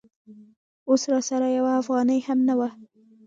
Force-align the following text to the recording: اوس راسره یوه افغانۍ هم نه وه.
اوس 0.89 1.01
راسره 1.11 1.47
یوه 1.57 1.71
افغانۍ 1.81 2.19
هم 2.27 2.39
نه 2.47 2.53
وه. 2.59 2.69